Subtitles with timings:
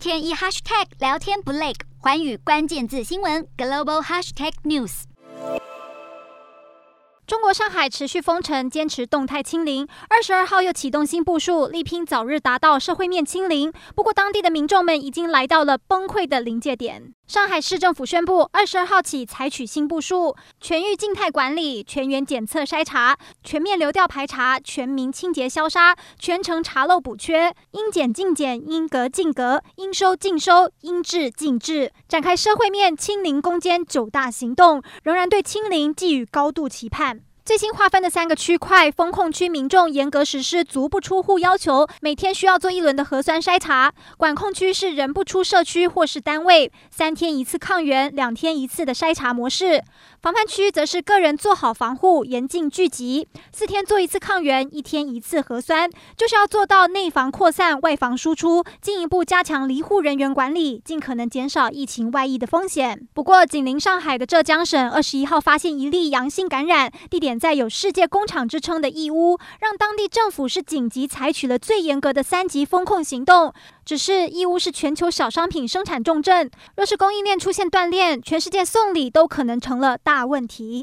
[0.00, 5.02] 天一 hashtag 聊天不累，环宇关键字新闻 global hashtag news。
[7.26, 9.86] 中国上海持续封城，坚持动态清零。
[10.08, 13.70] 二十二号又启动新部署，力拼早日达到社会面清零。
[13.94, 17.12] 不过，当地的民众们已经来到了崩溃的临界点。
[17.30, 37.20] 上海市政府宣布，二十二号起采取新部署，全域静态管理，全员检测筛查，全面流调排查，全民清洁消杀，全程查漏补缺，应检尽检，应隔尽隔，应收尽收，应治尽治，展开社会面清零攻坚九大行动，仍然对清零寄予高度期盼。
[37.50, 49.80] 最新划分的三个区块，封控区民众严格实施足不出户要求，每天需要做一轮的核酸筛查；管控区是人不出社区或是单位，三天一次抗原，两天一次的筛查模式；
[50.22, 63.08] 防范区则是个人做好防护，严禁聚集，四天做一次抗原，一天一次核酸，就是要做到内防扩散，外防输出，进一步加强离户人员管理，尽可能减少疫情外溢的风险。
[63.12, 67.39] 不过，紧邻上海的浙江省二十一号发现一例阳性感染，地点。
[67.40, 73.52] 在有“世界工厂”之称的义乌，让当地政府是紧急采取了最严格的三级封控行动。
[73.84, 80.78] 只是义乌是全球小商品生产重镇，若是供应链出现断裂，全世界送礼都可能成了大问题。